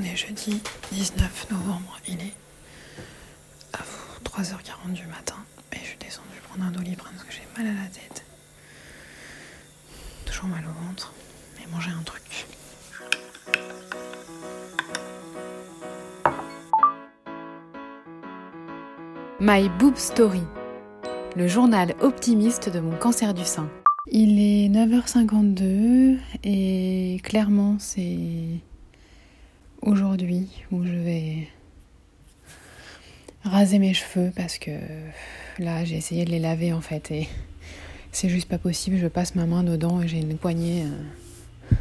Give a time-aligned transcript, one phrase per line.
[0.00, 0.60] On est jeudi
[0.92, 2.34] 19 novembre, il est
[3.72, 3.78] à
[4.24, 5.34] 3h40 du matin
[5.72, 8.24] et je suis descendue prendre un doliprane parce que j'ai mal à la tête.
[10.24, 11.12] Toujours mal au ventre
[11.60, 12.46] et manger un truc.
[19.40, 20.42] My Boob Story,
[21.34, 23.68] le journal optimiste de mon cancer du sein.
[24.06, 28.60] Il est 9h52 et clairement c'est
[29.82, 31.48] aujourd'hui où je vais
[33.44, 34.70] raser mes cheveux parce que
[35.58, 37.28] là j'ai essayé de les laver en fait et
[38.12, 38.96] c'est juste pas possible.
[38.98, 41.74] Je passe ma main dedans et j'ai une poignée euh,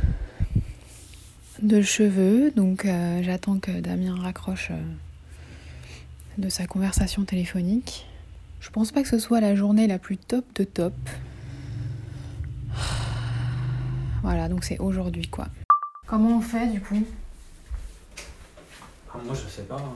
[1.61, 4.81] de cheveux donc euh, j'attends que Damien raccroche euh,
[6.37, 8.07] de sa conversation téléphonique.
[8.59, 10.93] Je pense pas que ce soit la journée la plus top de top.
[14.23, 15.48] Voilà, donc c'est aujourd'hui quoi.
[16.05, 17.01] Comment on fait du coup?
[19.26, 19.76] Moi je sais pas.
[19.76, 19.96] Hein.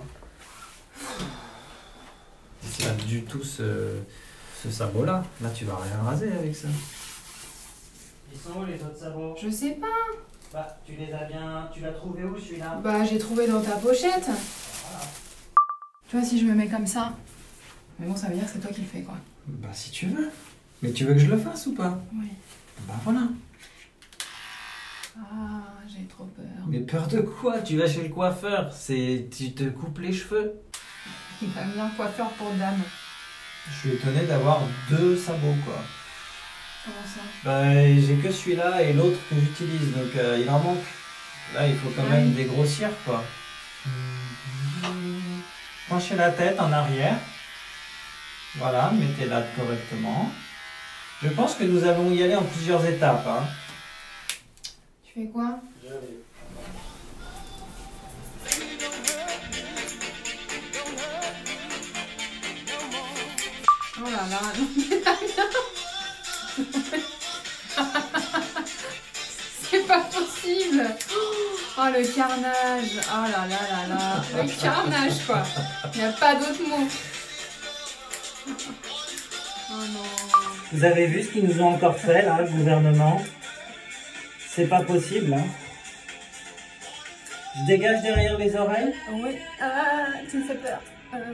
[2.63, 3.97] C'est pas du tout ce,
[4.61, 5.23] ce sabot là.
[5.41, 6.67] Là tu vas rien raser avec ça.
[8.33, 9.35] Ils sont où les autres sabots?
[9.41, 9.87] Je sais pas.
[10.53, 11.69] Bah tu les as bien.
[11.73, 12.79] Tu l'as trouvé où celui-là?
[12.83, 14.29] Bah j'ai trouvé dans ta pochette.
[16.07, 17.13] Tu vois si je me mets comme ça.
[17.99, 19.15] Mais bon ça veut dire que c'est toi qui le fais quoi.
[19.47, 20.29] Bah si tu veux.
[20.81, 21.99] Mais tu veux que je le fasse ou pas?
[22.13, 22.27] Oui.
[22.87, 23.27] Bah voilà.
[25.17, 26.27] Ah, j'ai trop
[26.91, 27.07] peur.
[27.07, 30.53] De quoi Tu vas chez le coiffeur, c'est tu te coupes les cheveux.
[31.41, 32.81] Il va bien coiffeur pour dame.
[33.69, 35.81] Je suis étonné d'avoir deux sabots quoi.
[36.83, 37.21] Comment ça?
[37.43, 40.77] Bah j'ai que celui-là et l'autre que j'utilise, donc euh, il en manque.
[41.53, 43.23] Là il faut quand Ah même dégrossir quoi.
[45.89, 47.17] Penchez la tête en arrière.
[48.55, 50.31] Voilà, mettez-la correctement.
[51.23, 53.25] Je pense que nous allons y aller en plusieurs étapes.
[53.27, 53.43] hein.
[55.05, 55.59] Tu fais quoi?
[64.03, 65.47] Oh là là, non mais Damien
[69.69, 70.83] C'est pas possible.
[71.77, 72.99] Oh le carnage.
[73.13, 74.23] Oh là là là là.
[74.35, 75.43] Le carnage quoi.
[75.93, 76.87] Il n'y a pas d'autre mot.
[79.69, 80.09] Oh non.
[80.71, 83.21] Vous avez vu ce qu'ils nous ont encore fait là, le gouvernement?
[84.49, 85.45] C'est pas possible hein.
[87.55, 88.93] Je dégage derrière les oreilles?
[89.11, 90.81] Oui, ah, tu me fais peur.
[91.13, 91.33] Euh,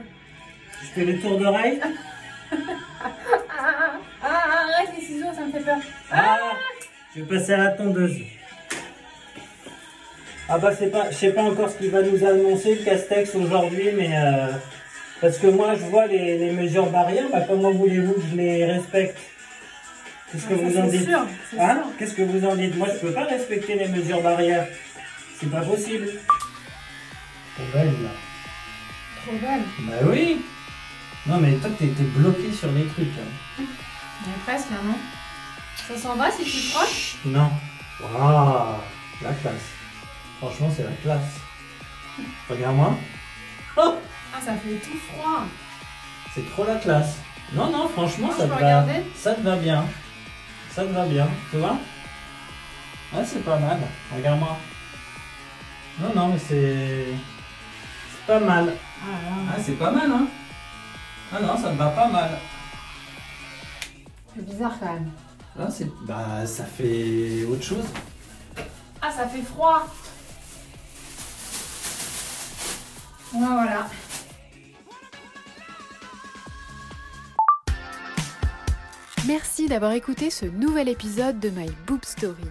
[0.81, 1.79] Je fais le tour d'oreille?
[2.51, 2.55] ah,
[3.49, 5.77] ah, ah, arrête les ciseaux, ça me fait peur
[6.11, 6.37] Ah
[7.15, 8.17] Je vais passer à la tondeuse.
[10.49, 13.35] Ah bah c'est pas, je sais pas encore ce qu'il va nous annoncer le Castex
[13.35, 14.47] aujourd'hui, mais euh,
[15.19, 18.65] parce que moi je vois les, les mesures barrières, bah comment voulez-vous que je les
[18.65, 19.17] respecte?
[20.31, 21.05] Qu'est-ce que Ah, vous en dites?
[21.05, 21.27] sûr,
[21.59, 21.81] Hein?
[21.99, 22.77] Qu'est-ce que vous en dites?
[22.77, 24.67] Moi je peux pas respecter les mesures barrières.
[25.39, 26.07] C'est pas possible.
[27.55, 28.09] Trop belle là.
[29.25, 30.41] Trop belle Bah oui
[31.27, 33.07] Non mais toi t'es bloqué sur les trucs.
[33.19, 33.63] hein.
[33.63, 34.97] Est presque là, non
[35.75, 37.49] Ça s'en va si tu te proches Non.
[38.01, 38.75] Waouh
[39.21, 39.71] La classe.
[40.39, 41.39] Franchement c'est la classe.
[42.49, 42.95] Regarde-moi.
[43.79, 43.95] Oh
[44.35, 45.43] Ah, ça fait tout froid
[46.33, 47.17] C'est trop la classe.
[47.53, 48.85] Non, non, franchement, ça te, va,
[49.15, 49.85] ça te va bien.
[50.73, 51.77] Ça te va bien, tu vois?
[53.15, 53.79] Ah, c'est pas mal.
[54.15, 54.57] Regarde-moi.
[55.99, 57.05] Non, non, mais c'est.
[58.11, 58.73] C'est pas mal.
[59.01, 59.15] Ah
[59.49, 60.27] Ah, c'est pas mal, hein
[61.67, 62.29] ça te va pas mal.
[64.33, 65.11] C'est bizarre quand même.
[65.57, 65.89] Là, c'est.
[66.05, 67.85] Bah, ça fait autre chose.
[69.01, 69.85] Ah, ça fait froid
[73.33, 73.87] Ouais, voilà.
[79.27, 82.45] Merci d'avoir écouté ce nouvel épisode de My Boob Story.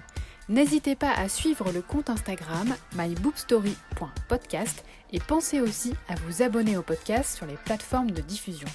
[0.51, 6.83] N'hésitez pas à suivre le compte Instagram myboobstory.podcast et pensez aussi à vous abonner au
[6.83, 8.69] podcast sur les plateformes de diffusion.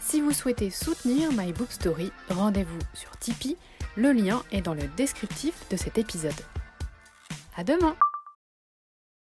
[0.00, 3.56] Si vous souhaitez soutenir My Boob Story, rendez-vous sur Tipeee,
[3.96, 6.32] le lien est dans le descriptif de cet épisode.
[7.56, 7.94] À demain